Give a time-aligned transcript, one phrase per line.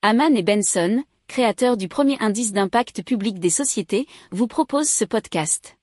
[0.00, 5.76] Haman et Benson, créateurs du premier indice d'impact public des sociétés, vous proposent ce podcast.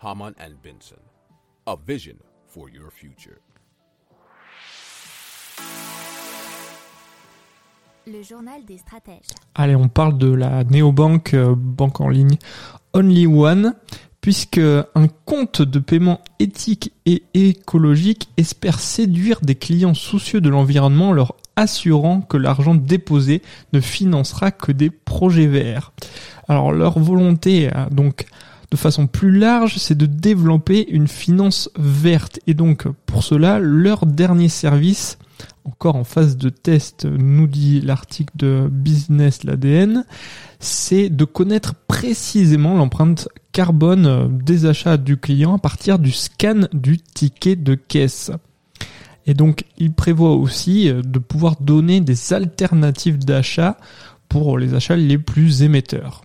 [0.00, 0.96] Haman and Benson,
[1.66, 2.14] a vision
[2.46, 3.36] for your future.
[8.06, 9.34] Le journal des stratèges.
[9.54, 12.38] Allez, on parle de la néobanque, euh, banque en ligne
[12.94, 13.74] Only One,
[14.22, 21.12] puisque un compte de paiement éthique et écologique espère séduire des clients soucieux de l'environnement
[21.12, 23.42] leur assurant que l'argent déposé
[23.72, 25.92] ne financera que des projets verts.
[26.48, 28.26] Alors leur volonté, euh, donc
[28.70, 32.40] de façon plus large, c'est de développer une finance verte.
[32.46, 35.18] Et donc pour cela, leur dernier service,
[35.64, 40.04] encore en phase de test, nous dit l'article de Business l'ADN,
[40.58, 46.98] c'est de connaître précisément l'empreinte carbone des achats du client à partir du scan du
[46.98, 48.32] ticket de caisse.
[49.26, 53.76] Et donc, il prévoit aussi euh, de pouvoir donner des alternatives d'achat
[54.28, 56.22] pour les achats les plus émetteurs.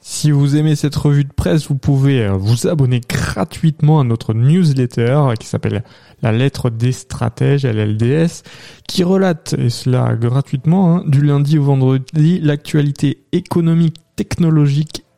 [0.00, 4.32] Si vous aimez cette revue de presse, vous pouvez euh, vous abonner gratuitement à notre
[4.32, 5.84] newsletter qui s'appelle
[6.22, 8.42] La lettre des stratèges, LLDS,
[8.86, 15.04] qui relate, et cela gratuitement, hein, du lundi au vendredi, l'actualité économique, technologique